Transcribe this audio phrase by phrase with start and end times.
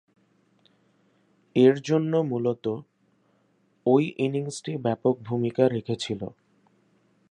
[1.55, 2.67] এরজন্য মূলতঃ
[3.85, 6.21] ঐ ইনিংসটি ব্যাপক ভূমিকা রেখেছিল।